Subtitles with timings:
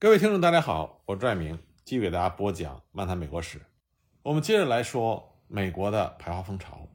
[0.00, 3.58] 各位听众，大家好，我是拽明，继续给大家播讲《漫谈美国史》。
[4.22, 6.86] 我们接着来说美国的排华风潮。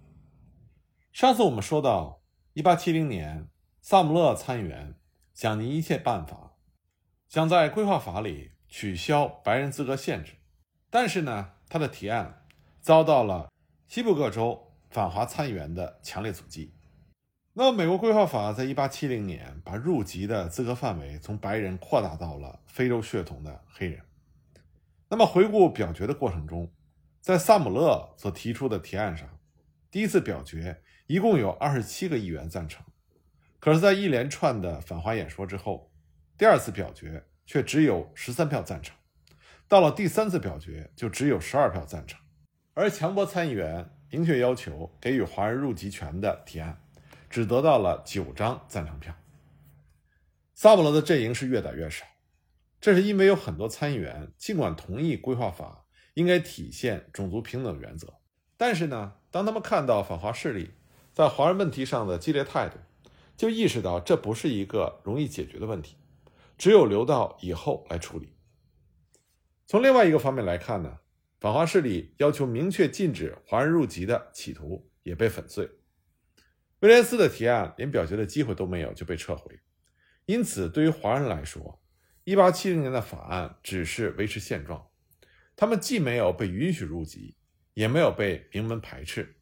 [1.11, 2.21] 上次我们说到，
[2.53, 3.49] 一八七零年，
[3.81, 4.95] 萨姆勒参议员
[5.33, 6.53] 想尽一切办法，
[7.27, 10.35] 想在规划法里取消白人资格限制，
[10.89, 12.45] 但是呢，他的提案
[12.79, 13.51] 遭到了
[13.85, 16.73] 西部各州反华参议员的强烈阻击。
[17.55, 24.01] 那么，美国规划法在一八七零年把入籍的资格范围从白人扩大到了非洲血统的黑人。
[25.07, 26.71] 那么，回顾表决的过程中，
[27.21, 29.29] 在萨姆勒所提出的提案上，
[29.91, 32.83] 第一次表决一共有二十七个议员赞成，
[33.59, 35.91] 可是，在一连串的反华演说之后，
[36.35, 38.95] 第二次表决却只有十三票赞成，
[39.67, 42.19] 到了第三次表决就只有十二票赞成，
[42.73, 46.79] 而强迫参议员明确要求给予华人入籍权的提案。
[47.33, 49.11] 只得到了九张赞成票。
[50.53, 52.05] 萨姆勒的阵营是越打越少，
[52.79, 58.13] 这是因为有很多参议员尽管同意规划法应该体现种族平等原则，
[58.55, 60.75] 但是呢，当他们看到反华势力
[61.11, 62.77] 在华人问题上的激烈态度，
[63.35, 65.97] 就意识到这不是一个容易解决的问题，
[66.55, 68.31] 只有留到以后来处理。
[69.65, 70.99] 从另外一个方面来看呢，
[71.39, 75.67] 反华势力要求明确禁止华人入籍的企图也被粉碎。
[76.83, 79.57] 威廉斯的提案连表决的机会都没有就被撤回，
[80.25, 81.81] 因此对于华人来说
[82.25, 84.85] ，1870年的法案只是维持现状，
[85.55, 87.37] 他们既没有被允许入籍，
[87.73, 89.37] 也没有被明门排斥。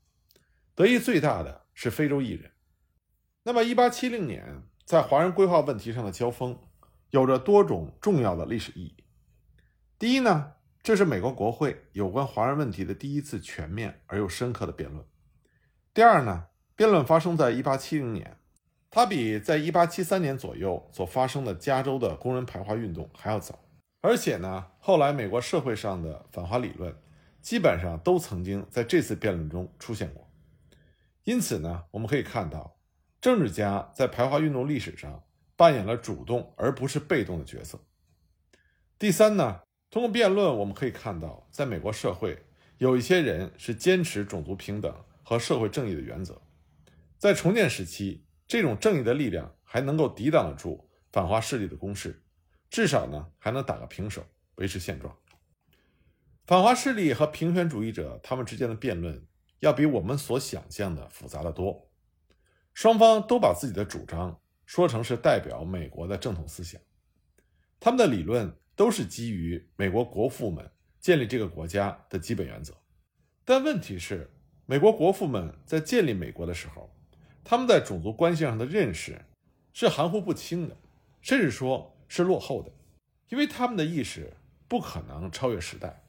[0.76, 2.52] 得益最大的是非洲裔人。
[3.42, 6.56] 那么，1870年在华人规划问题上的交锋，
[7.10, 9.04] 有着多种重要的历史意义。
[9.98, 10.54] 第一呢，
[10.84, 15.04] 这是美国国会有关华人问题的第一次全面而又深刻的辩论。
[15.92, 16.50] 第二呢？
[16.76, 18.38] 辩论发生在1870年，
[18.90, 23.60] 它比在1873年左右所发生的加州的工人排华运动还要早。
[24.02, 26.96] 而且呢，后来美国社会上的反华理论
[27.40, 30.28] 基本上都曾经在这次辩论中出现过。
[31.24, 32.76] 因此呢，我们可以看到，
[33.22, 35.24] 政治家在排华运动历史上
[35.56, 37.80] 扮演了主动而不是被动的角色。
[38.98, 42.44] 第三呢，通过辩论我们可以看到，在美国社会
[42.80, 44.92] 有一些人是坚持种族平等
[45.24, 46.42] 和社会正义的原则。
[47.22, 52.20] 在重建时期，这种正义的力量还能够抵挡得住反华势力的攻势，
[52.68, 55.16] 至少呢还能打个平手，维持现状。
[56.48, 59.24] 反华势力和平权主义者他们之间的辩论
[59.60, 61.92] 要比我们所想象的复杂的多，
[62.74, 66.82] 双方都把自己的主张说成是代表美国的正统思想，
[67.80, 70.68] 他们的理论都是基于美国国父们
[71.00, 72.74] 建立这个国家的基本原则，
[73.46, 74.28] 但问题是，
[74.66, 76.92] 美国国父们在建立美国的时候。
[77.44, 79.26] 他们在种族关系上的认识
[79.74, 80.78] 是含糊不清的，
[81.22, 82.72] 甚至说是落后的，
[83.30, 84.34] 因为他们的意识
[84.68, 86.04] 不可能超越时代。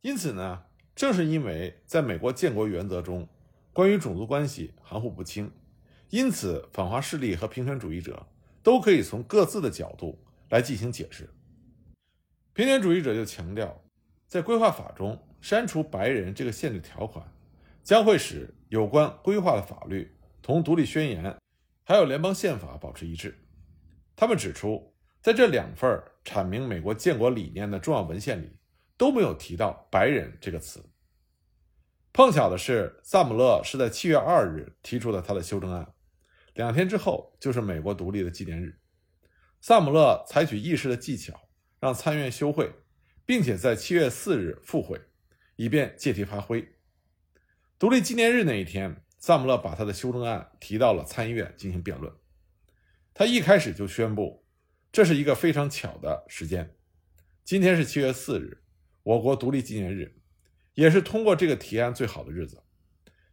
[0.00, 0.64] 因此呢，
[0.94, 3.28] 正是因为在美国建国原则中，
[3.72, 5.50] 关于种族关系含糊不清，
[6.10, 8.26] 因此反华势力和平权主义者
[8.62, 10.18] 都可以从各自的角度
[10.50, 11.30] 来进行解释。
[12.52, 13.82] 平权主义者就强调，
[14.28, 17.26] 在规划法中删除白人这个限制条款，
[17.82, 20.13] 将会使有关规划的法律。
[20.44, 21.40] 同独立宣言
[21.84, 23.48] 还有联邦宪法保持一致。
[24.14, 25.90] 他们指出，在这两份
[26.22, 28.58] 阐明美国建国理念的重要文献里，
[28.98, 30.84] 都没有提到“白人”这个词。
[32.12, 35.94] 碰巧的是，萨姆勒是在七月二日提出了他的修正案，
[36.52, 38.78] 两天之后就是美国独立的纪念日。
[39.62, 41.48] 萨姆勒采取议事的技巧，
[41.80, 42.70] 让参院休会，
[43.24, 45.00] 并且在七月四日复会，
[45.56, 46.68] 以便借题发挥。
[47.78, 49.03] 独立纪念日那一天。
[49.26, 52.12] 萨姆勒把他的修正案提到了参议院进行辩论。
[53.14, 54.44] 他一开始就宣布，
[54.92, 56.76] 这是一个非常巧的时间。
[57.42, 58.62] 今天是七月四日，
[59.02, 60.20] 我国独立纪念日，
[60.74, 62.64] 也是通过这个提案最好的日子。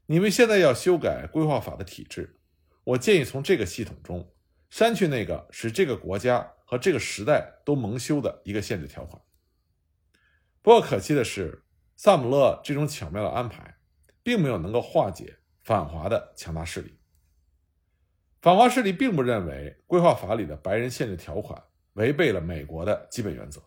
[0.05, 2.39] 你们现在要修改规划法的体制，
[2.85, 4.33] 我建议从这个系统中
[4.69, 9.21] 删去那个使这个国家和这个时代都蒙羞的一个限制条款。
[10.61, 11.65] 不过可惜的是，
[11.97, 13.75] 萨姆勒这种巧妙的安排，
[14.23, 15.39] 并没有能够化解。
[15.63, 16.97] 反华的强大势力，
[18.41, 21.61] 反华势力并不认为规划法里的白人限制条款
[21.93, 23.61] 违背了美国的基本原则。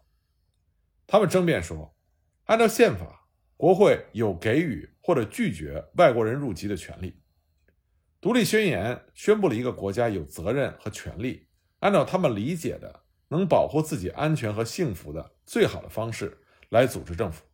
[1.06, 1.96] 他们争辩说，
[2.44, 7.22] 按照宪法，国会有给予或者拒绝外国人入籍的权利。
[8.20, 11.46] 独立宣言宣布了一个国家有责任和权利，
[11.78, 16.36] 按照他们理解的能保护自己安全和幸福的最好的方式
[16.70, 17.44] 来组织政府。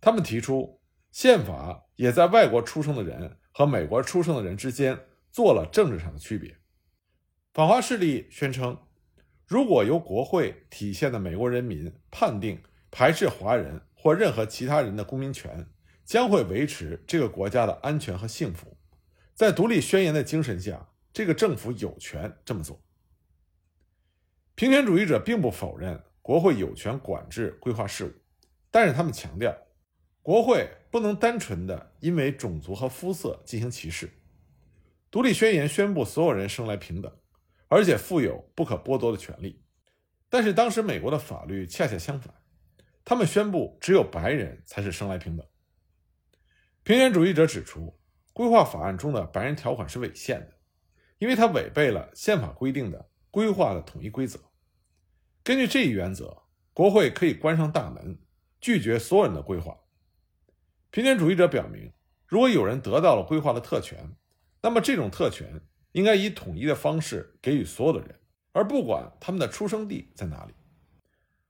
[0.00, 0.80] 他们提出。
[1.12, 4.98] 宪法也在外国出生的人和美国出生的人之间
[5.30, 6.56] 做了政治上的区别。
[7.52, 8.78] 反华势力宣称，
[9.46, 15.66] 如果由国会体现的美国人民判定排斥华人或任何其他人的公民权
[16.04, 18.76] 将会维持这个国家的安全和幸福，
[19.34, 22.80] 在独立宣言的精神下，这个政府有权这么做。
[24.54, 28.12] 平权主义者并不否认国会有权管制规划事务，
[28.70, 29.56] 但是他们强调，
[30.26, 34.10] 国会不能单纯的因为种族和肤色进行歧视。
[35.08, 37.16] 独立宣言宣布所有人生来平等，
[37.68, 39.62] 而且富有不可剥夺的权利。
[40.28, 42.34] 但是当时美国的法律恰恰相反，
[43.04, 45.46] 他们宣布只有白人才是生来平等。
[46.82, 47.96] 平权主义者指出，
[48.32, 50.56] 规划法案中的白人条款是违宪的，
[51.18, 54.40] 因为它违背了宪法规定的规划的统一规则。
[55.44, 56.42] 根据这一原则，
[56.72, 58.18] 国会可以关上大门，
[58.60, 59.78] 拒绝所有人的规划。
[60.96, 61.92] 平权主义者表明，
[62.26, 64.16] 如果有人得到了规划的特权，
[64.62, 65.60] 那么这种特权
[65.92, 68.18] 应该以统一的方式给予所有的人，
[68.52, 70.54] 而不管他们的出生地在哪里。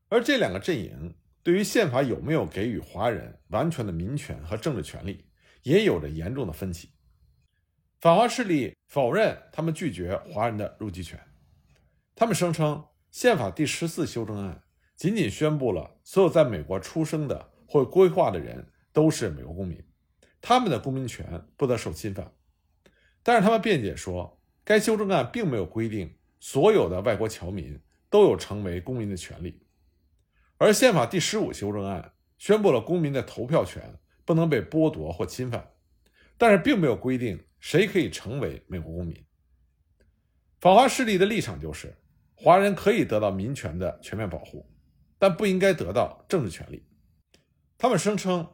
[0.09, 1.15] 而这两个阵营
[1.45, 5.25] 对于宪法有没有给予华人完全的民权和政治权利，
[5.63, 6.91] 也有着严重的分歧。
[8.01, 11.21] 反华势力否认他们拒绝华人的入籍权，
[12.17, 12.85] 他们声称。
[13.13, 14.61] 宪法第十四修正案
[14.97, 18.67] 仅仅宣布了所有在美国出生的或规划的人
[18.97, 19.85] 都是美国公民，
[20.41, 22.33] 他们的公民权不得受侵犯。
[23.23, 27.79] 但是他们辩解说，该修正案并没有规定所有的外国侨民
[28.09, 29.61] 都有成为公民的权利，
[30.57, 35.73] 而宪法第十五修正案宣布了公民的投票权不能被剥夺或侵犯，
[36.39, 39.23] 但是并没有规定谁可以成为美国公民。
[40.59, 41.95] 反华势力的立场就是。
[42.35, 44.71] 华人可以得到民权的全面保护，
[45.19, 46.87] 但不应该得到政治权利。
[47.79, 48.47] 他们声称，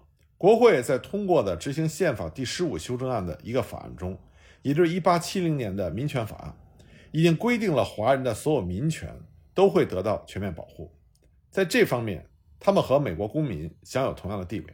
[0.42, 4.20] 国会在通过的执行宪法第十五修正案的一个法案中，
[4.62, 6.56] 也就是1870年的民权法案，
[7.12, 9.16] 已经规定了华人的所有民权
[9.54, 10.92] 都会得到全面保护。
[11.48, 12.28] 在这方面，
[12.58, 14.66] 他们和美国公民享有同样的地位。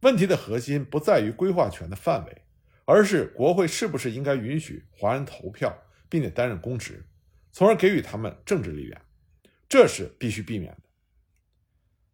[0.00, 2.42] 问题的核心不在于规划权的范围，
[2.86, 5.76] 而是国会是不是应该允许华人投票，
[6.08, 7.04] 并且担任公职。
[7.52, 8.98] 从而给予他们政治力量，
[9.68, 10.80] 这是必须避免的。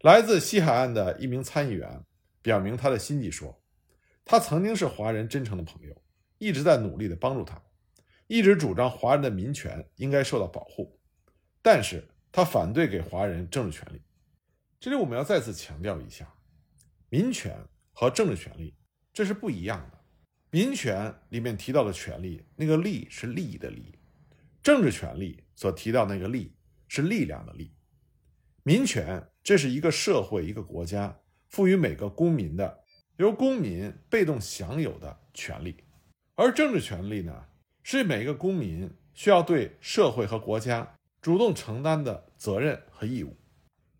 [0.00, 2.02] 来自西海岸的一名参议员
[2.46, 3.60] 表明他的心迹说
[4.24, 6.00] ：“他曾经是华人真诚的朋友，
[6.38, 7.60] 一直在努力的帮助他，
[8.28, 10.96] 一直主张华人的民权应该受到保护，
[11.60, 14.00] 但是他反对给华人政治权利。”
[14.78, 16.32] 这里我们要再次强调一下，
[17.08, 17.58] 民权
[17.90, 18.72] 和政治权利
[19.12, 19.98] 这是不一样的。
[20.50, 23.92] 民权里面提到的权利，那个利是利益的利。
[24.62, 26.54] 政治权利所提到那个利
[26.86, 27.74] 是力量的利，
[28.62, 31.18] 民权这是一个社会一个国家
[31.56, 32.84] 赋予每个公民的
[33.16, 35.74] 由公民被动享有的权利，
[36.34, 37.46] 而政治权利呢
[37.82, 43.34] 是每个公民需要对社会和国家主动承担的责任和义务。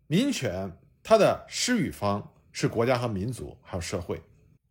[0.05, 0.71] 民权
[1.01, 4.21] 它的施与方是国家和民族还有社会，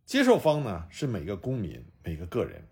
[0.05, 2.65] 接受方呢是每个公民每个个人。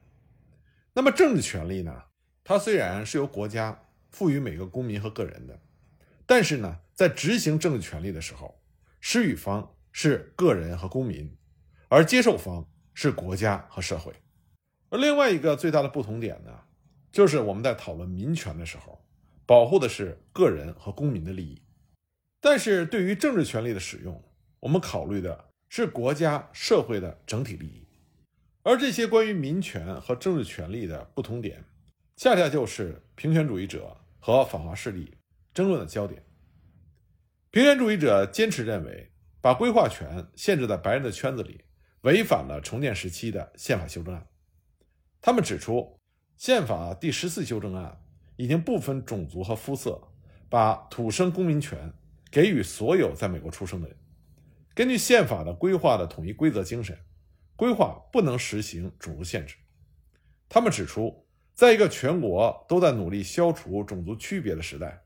[0.93, 2.03] 那么政治权利呢？
[2.41, 3.77] 它虽然是由国家
[4.11, 5.59] 赋予每个公民和个人的，
[6.25, 8.57] 但是呢，在执行政治权利的时候，
[9.01, 11.37] 施与方是个人和公民，
[11.87, 14.13] 而接受方是国家和社会。
[14.89, 16.51] 而另外一个最大的不同点呢，
[17.13, 19.05] 就是我们在讨论民权的时候，
[19.45, 21.61] 保护的是个人和公民的利益，
[22.41, 24.21] 但是对于政治权利的使用，
[24.59, 27.87] 我们考虑的是国家社会的整体利益。
[28.63, 31.63] 而这些关于民权和政治权利的不同点。
[32.17, 35.13] 恰恰就是平权主义者和反华势力
[35.53, 36.21] 争论的焦点。
[37.49, 39.09] 平权主义者坚持认为，
[39.45, 41.63] 把规划权限制在白人的圈子里，
[42.01, 44.27] 违反了重建时期的宪法修正案。
[45.21, 45.99] 他们指出，
[46.35, 47.95] 宪法第十四修正案
[48.37, 50.01] 已经不分种族和肤色，
[50.49, 51.93] 把土生公民权
[52.31, 53.95] 给予所有在美国出生的人。
[54.73, 56.97] 根据宪法的规划的统一规则精神，
[57.55, 59.55] 规划不能实行种族限制。
[60.49, 61.23] 他们指出。
[61.53, 65.05] 在一个全国都在努力消除种族区别的时代，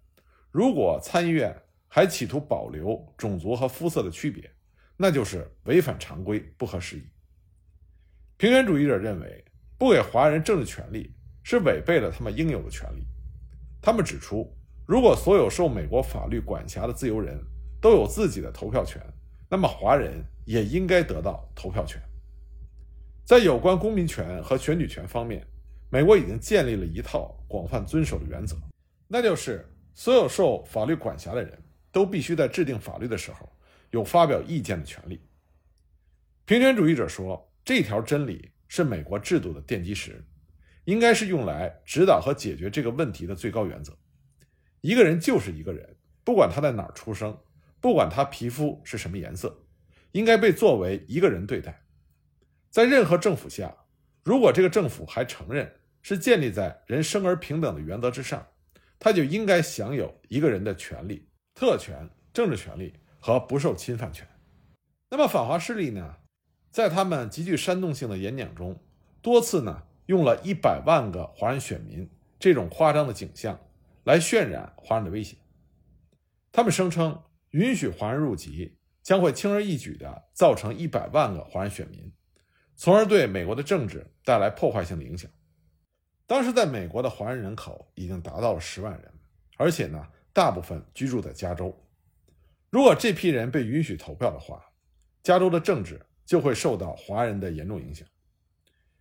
[0.49, 1.55] 如果参议院
[1.89, 4.49] 还企图保留种族和肤色的区别，
[4.95, 7.03] 那就是违反常规，不合时宜。
[8.37, 9.43] 平权主义者认为，
[9.77, 13.05] 不给华人政治权利是违背了他们应有的权利。
[13.81, 14.49] 他们指出，
[14.85, 17.37] 如果所有受美国法律管辖的自由人
[17.81, 19.01] 都有自己的投票权，
[19.49, 22.01] 那么华人也应该得到投票权。
[23.25, 25.45] 在有关公民权和选举权方面。
[25.91, 28.55] 美国已经建立了一套广泛遵守的原则，
[29.07, 31.59] 那就是所有受法律管辖的人
[31.91, 33.51] 都必须在制定法律的时候
[33.91, 35.21] 有发表意见的权利。
[36.45, 40.25] 平权主义者说，这条真理是美国制度的奠基石，
[40.85, 43.95] 应该是用来指导和解决这个问题的最高原则。
[44.81, 47.37] 一个人就是一个人，不管他在哪儿出生，
[47.79, 49.63] 不管他皮肤是什么颜色，
[50.13, 51.83] 应该被作为一个人对待。
[52.69, 53.75] 在任何政府下，
[54.23, 58.47] 如果这个政府还承认是建立在人生而平等的原则之上，
[58.97, 61.28] 他就应该享有一个人的权利、
[61.59, 64.25] 特权、政治权利和不受侵犯权。
[65.09, 66.15] 那么反华势力呢，
[66.71, 68.81] 在他们极具煽动性的演讲中，
[69.21, 73.59] 多次呢用了一百万个华人选民这种夸张的景象。
[74.05, 75.35] 来渲染华人的威胁。
[76.53, 82.09] 他们声称，允许华人入籍将会轻而易举地造成一百万个华人选民，
[82.77, 85.29] 从而对美国的政治带来破坏性的影响。
[86.25, 89.13] 当时，在美国的华人人口已经达到了十万人，
[89.57, 90.07] 而且呢，
[90.39, 91.77] 大部分居住在加州。
[92.69, 94.63] 如果这批人被允许投票的话，
[95.21, 98.07] 加州的政治就会受到华人的严重影响。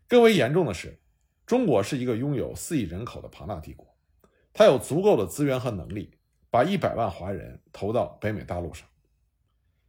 [0.08, 0.98] 更为严重的是，
[1.46, 3.86] 中国是一个拥有四亿人口的庞大帝国。
[4.52, 6.18] 他有足够的资源和能力，
[6.50, 8.88] 把一百万华人投到北美大陆上。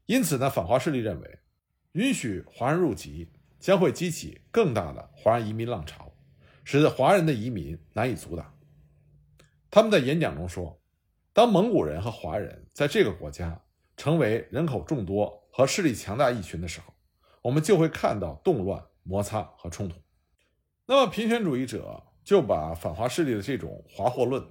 [0.05, 1.39] 因此呢，反华势力认为，
[1.93, 3.27] 允许华人入籍
[3.59, 6.13] 将会激起更大的华人移民浪潮，
[6.63, 8.53] 使得华人的移民难以阻挡。
[9.71, 10.78] 他们在演讲中说，
[11.33, 13.61] 当蒙古人和华人在这个国家
[13.95, 16.93] 成为人口众多和势力强大一群的时候，
[17.41, 19.95] 我们就会看到动乱、摩擦和冲突。
[20.85, 24.43] 那么，平权主义者就把反华势力的这种华货论。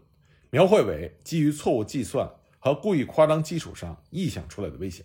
[0.51, 2.27] 描绘为基于错误计算
[2.59, 5.05] 和故意夸张基础上臆想出来的危险，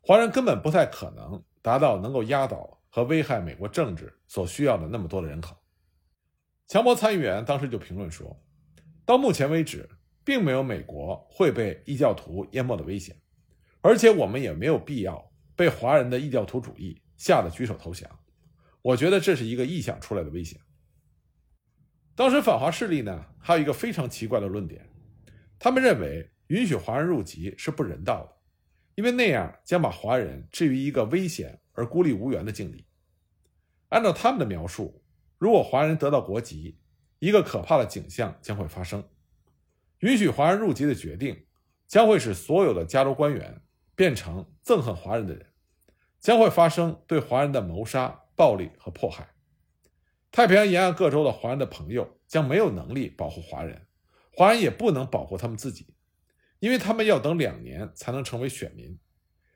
[0.00, 5.56] 华人根本不太可能达到能够压倒和危害美国政治所需要的那么多的人口。
[6.68, 8.40] 强迫参议员当时就评论说
[9.04, 9.90] ：“到目前为止，
[10.26, 13.16] 并没有美国会被异教徒淹没的危险，
[13.80, 18.10] 而且我们也没有必要被华人的异教徒主义吓得举手投降。
[18.82, 20.60] 我觉得这是一个臆想出来的危险。”
[22.16, 24.90] 当时反华势力呢，还有一个非常奇怪的论点，
[25.60, 28.32] 他们认为允许华人入籍是不人道的，
[28.96, 32.84] 因为那样将把华人置于一个危险而孤立无援的境地。
[33.90, 35.04] 按照他们的描述，
[35.38, 36.80] 如果华人得到国籍，
[37.20, 39.04] 一个可怕的景象将会发生：
[40.00, 41.46] 允许华人入籍的决定
[41.86, 43.62] 将会使所有的加州官员
[43.94, 45.46] 变成憎恨华人的人，
[46.20, 49.28] 将会发生对华人的谋杀、暴力和迫害。
[50.30, 53.86] 太平洋沿岸各州的华人的朋友将没有能力保护华人，
[54.32, 55.94] 华人也不能保护他们自己，
[56.58, 58.98] 因为他们要等两年才能成为选民。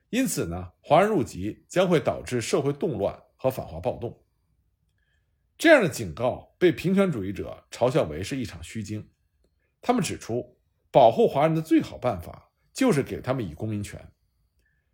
[0.08, 4.24] 因此呢，华人入籍将会导致社会动乱和反华暴动。
[5.58, 9.06] 这样的警告被平权主义者嘲笑为是一场虚惊。
[9.80, 10.58] 他们指出，
[10.90, 14.12] 保护华人的最好办法就是给他们以公民权。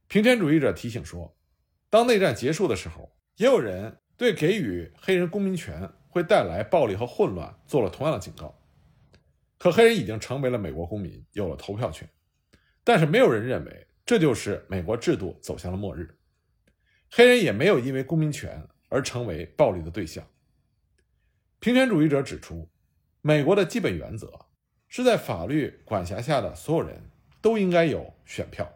[0.09, 1.37] 平权主义者提醒说，
[1.91, 3.99] 当内战结束的时候，也有人。
[4.19, 8.59] 对给予黑人公民权会带来暴力和混乱做了同样的警告，
[9.59, 12.09] 可黑人已经成为了美国公民，有了投票权，
[12.83, 16.17] 但是没有人认为这就是美国制度走向了末日。
[17.11, 20.27] 黑人也没有因为公民权而成为暴力的对象。
[21.59, 22.71] 平权主义者指出，
[23.21, 24.46] 美国的基本原则
[24.89, 28.73] 是在法律管辖下的所有人都应该有选票。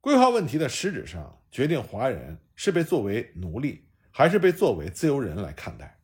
[0.00, 3.84] 规划问题的实质上决定华人是被作为奴隶。
[4.18, 5.98] 还是被作为自由人来看待。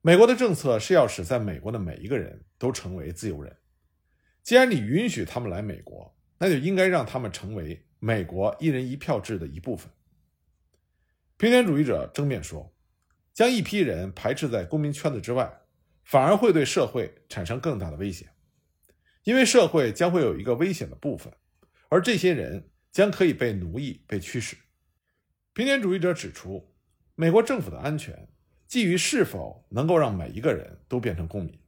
[0.00, 3.56] 美国的政策是要使在美国的每一个人都成为自由人。
[4.42, 9.88] 既然你允许他们来美国，那就应该让他们成为美国一人一票制的一部分。
[11.36, 12.74] 平权主义者争辩说，
[13.32, 15.48] 将一批人排斥在公民圈子之外，
[16.08, 18.28] 反而会对社会产生更大的危险，
[19.22, 21.32] 因为社会将会有一个危险的部分，
[21.88, 24.56] 而这些人将可以被奴役、被驱使。
[25.52, 26.74] 平权主义者指出。
[27.20, 28.28] 美国政府的安全
[28.68, 31.60] 基于是否能够让每一个人都变成公民，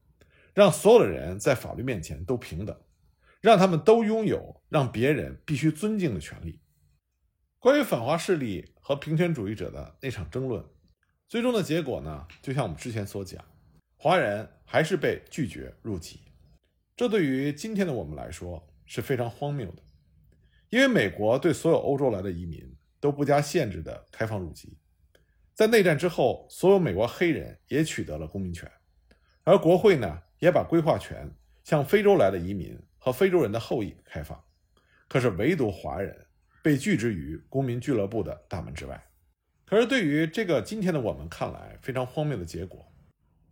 [0.55, 2.81] 让所有的人在法律面前都平等，
[3.41, 6.61] 让他们都拥有让别人必须尊敬的权利。
[7.59, 10.65] 关于反华势力和平权主义者的那场争论，
[11.27, 12.29] 最终的结果呢？
[12.41, 13.45] 就像我们之前所讲，
[14.03, 16.23] 华人还是被拒绝入籍。
[16.97, 19.83] 这对于今天的我们来说是非常荒谬的，
[20.71, 24.79] 因为美国对所有欧洲来的移民都不加限制的开放入籍。
[25.53, 28.73] 在内战之后，所有美国黑人也取得了公民权，
[29.45, 31.31] 而国会呢也把规划权
[31.63, 34.43] 向非洲来的移民和非洲人的后裔开放。
[35.09, 36.27] 可是，唯独华人
[36.63, 38.99] 被拒之于公民俱乐部的大门之外。
[39.67, 42.90] 可是，对于这个今天的我们看来非常荒谬的结果，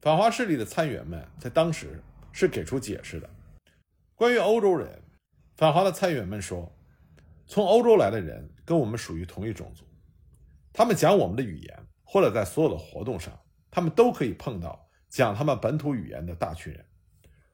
[0.00, 2.02] 反华势力的参议员们在当时
[2.32, 3.28] 是给出解释的。
[4.14, 5.02] 关于欧洲人，
[5.56, 6.72] 反华的参议员们说
[7.46, 9.84] ：“从欧洲来的人跟我们属于同一种族，
[10.72, 11.78] 他们讲我们的语言。”
[12.10, 13.38] 或者在所有的活动上，
[13.70, 16.82] 他们都可以碰到讲他们本土语言的大群人。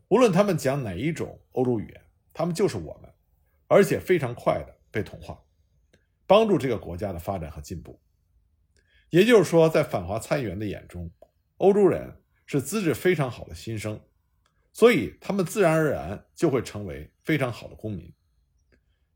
[0.06, 2.00] 无论他们讲哪一种欧洲语言，
[2.32, 3.12] 他们就是我们，
[3.66, 5.42] 而且非常快的被同化，
[6.24, 8.00] 帮助这个国家的发展和进步。
[9.10, 11.10] 也就是说，在反华参议员的眼中，
[11.56, 14.00] 欧洲人是资质非常好的新生，
[14.72, 18.12] 所以他们自然而然就会成为非常好的公民。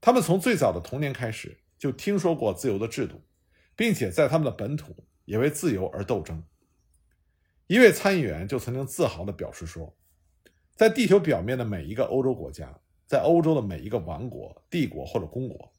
[0.00, 3.22] 他们从最早的童年开始就听说过自由的制度，
[3.74, 6.42] 并且在他们的本土也为自由而斗争。
[7.66, 9.94] 一位参议员就曾经自豪地表示说
[10.74, 15.70] ：“在地球表面的每一个欧洲国家，在欧洲的每一个王国、帝国或者公国，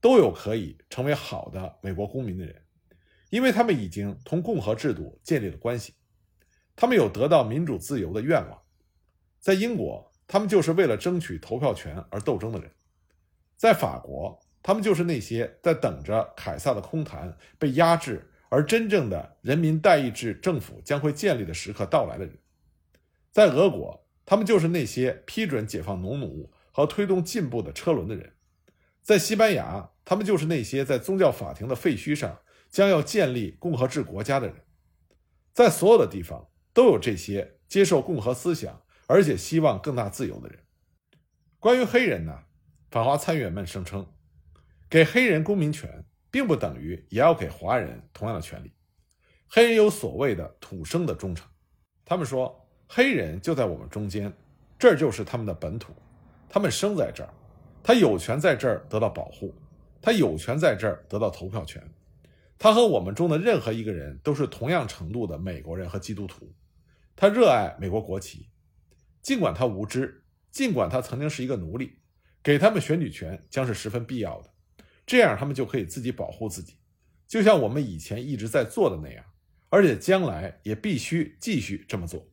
[0.00, 2.62] 都有可以成为好的美国公民的人。”
[3.30, 5.92] 因为他们已经同共和制度建立了关系，
[6.76, 8.60] 他们有得到民主自由的愿望。
[9.40, 12.68] 在英国，他们就是为了争取投票权而斗争的人；
[13.56, 22.34] 在法国，他们就是那些在等着凯撒的空谈被压制，而真正的人民代议制政府将会建立的时刻到来的人；
[23.30, 28.30] 在俄国，他们就是那些批准解放农奴和推动进步的车轮的人；
[29.02, 32.38] 在西班牙，他们就是那些在宗教法庭的废墟上。
[32.70, 34.56] 将要建立共和制国家的人，
[35.52, 40.58] 在所有的地方都有这些接受共和思想而且希望更大自由的人。
[41.58, 42.38] 关于黑人呢，
[42.90, 44.06] 反华参议员们声称，
[44.90, 48.70] 给黑人公民权并不等于也要给华人同样的权利。
[49.48, 51.48] 黑人有所谓的土生的忠诚，
[52.04, 54.32] 他们说黑人就在我们中间，
[54.78, 55.94] 这就是他们的本土，
[56.48, 57.32] 他们生在这儿，
[57.82, 59.54] 他有权在这儿得到保护，
[60.02, 61.82] 他有权在这儿得到投票权。
[62.58, 66.52] 他和我们中的任何一个人都是同样程度的美国人和基督徒。
[67.16, 68.50] 他热爱美国国旗，
[69.22, 72.00] 尽管他无知，尽管他曾经是一个奴隶，
[72.42, 74.52] 给他们选举权将是十分必要的。
[75.06, 76.78] 这样他们就可以自己保护自己，
[77.26, 79.24] 就像我们以前一直在做的那样，
[79.68, 82.26] 而且将来也必须继续这么做。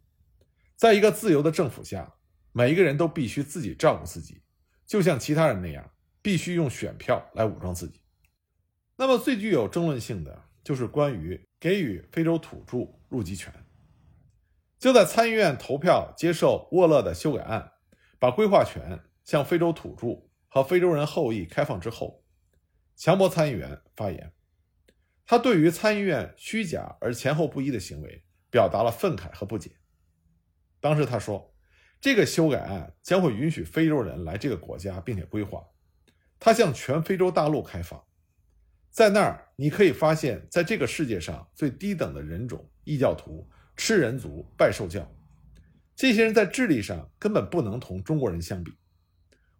[0.75, 2.15] 在一个自由的政府下，
[2.51, 4.41] 每一个人都必须自己照顾自己，
[4.85, 7.99] 就像其他人那样，必须用选票来武装自己。
[8.95, 13.53] 那么最具有争论性的就是关于给予非洲土著入籍权。
[14.81, 17.73] 就在参议院投票接受沃勒的修改案，
[18.17, 22.23] 把规划权向非洲土著和非洲人后裔开放之后，
[22.95, 24.33] 强迫参议员发言。
[25.23, 29.71] 他对于参议院虚假而前后不一的行为表达了愤慨和不解。
[30.79, 31.53] 当时他说
[32.01, 35.63] ：“这个修改案将会允许非洲人来这个国家，并且规划，
[36.39, 38.03] 他向全非洲大陆开放。”
[38.89, 45.11] 在那儿，你可以发现，在这个世界上最低等的人种——异教徒、吃人族、拜兽教，
[45.95, 48.73] 这些人在智力上根本不能同中国人相比。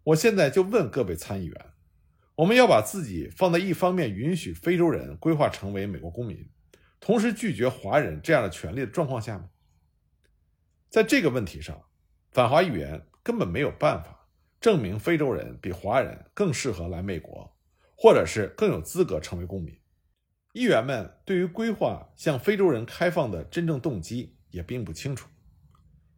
[0.04, 1.66] 我现在就问各位参议员：
[2.36, 6.50] 我们要把自己放在一方面，允许非洲人规划成为美国公民，
[7.00, 9.50] 同时拒绝华人这样的权利的状况下吗？
[10.90, 11.82] 在这个问题上，
[12.32, 14.28] 反华议员根本没有办法
[14.60, 17.56] 证明非洲人比华人更适合来美国。
[18.04, 19.78] 或者是更有资格成为公民，
[20.54, 25.30] 议员们对于规划向非洲人开放的真正动机也并不清楚。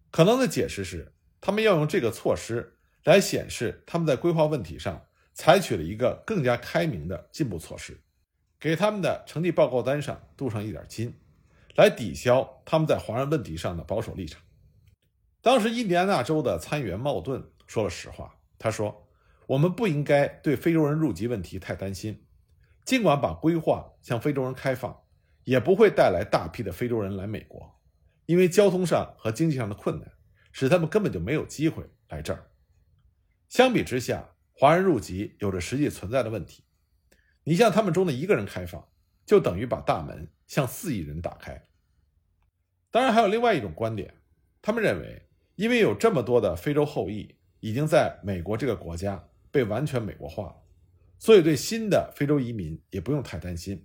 [0.10, 8.02] 可能的解释是，他们要用这个措施来显示他们在规划问题上采取了一个更加开明的进步措施，
[8.60, 11.14] 给他们的成绩报告单上镀上一点金，
[11.76, 14.42] 来抵消他们在华人问题上的保守立场。
[15.42, 19.02] 当时，印第安纳州的参议员茂顿说了实话，他说。
[19.46, 22.23] 我们不应该对非洲人入籍问题太担心，
[22.86, 25.04] 尽管把规划向非洲人开放，
[25.44, 27.80] 也不会带来大批的非洲人来美国，
[28.26, 30.12] 因为交通上和经济上的困难，
[30.52, 32.52] 使他们根本就没有机会来这儿。
[33.50, 36.66] 相比之下，华人入籍有着实际存在的问题。
[37.44, 38.88] 你向他们中的一个人开放，
[39.26, 41.68] 就等于把大门向四亿人打开。
[42.92, 44.14] 当然，还有另外一种观点，
[44.62, 49.30] 他们认为，因为有这么多的非洲后裔已经在美国这个国家。
[49.54, 50.63] 被完全美国化了，
[51.24, 53.82] 所以对新的非洲移民也不用太担心，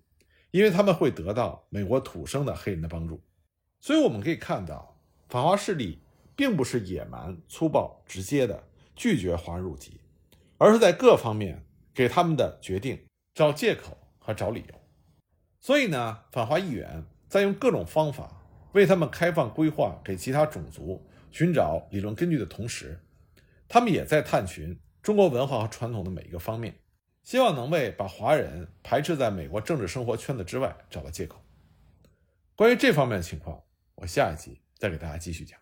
[0.50, 3.22] 因为他们会得到美国土生的黑人的帮助。
[3.78, 6.02] 所以我们可以看到，反华势力
[6.34, 8.60] 并不是野蛮、粗暴、直接的
[8.96, 10.00] 拒绝华人入籍，
[10.56, 14.74] 而是在各方面给他们的决定找借口和找理由。
[15.60, 23.00] 所以呢，反华议员在用各种方法为他们开放规划给其他种族寻找理论根据的同时，
[23.68, 24.76] 他们也在探寻。
[25.00, 26.74] 中国文化和传统的每一个方面，
[27.28, 31.38] 希望能为把华人排斥在美国政治生活圈子之外找到借口。
[32.56, 33.62] 关于这方面的情况，
[33.96, 35.60] 我下一集再给大家继续讲。